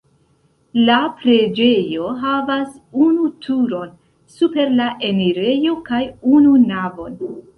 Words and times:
La 0.85 0.93
preĝejo 1.17 2.07
havas 2.23 2.71
unu 3.09 3.27
turon 3.45 3.93
super 4.39 4.73
la 4.81 4.89
enirejo 5.11 5.77
kaj 5.91 6.03
unu 6.39 6.57
navon. 6.65 7.21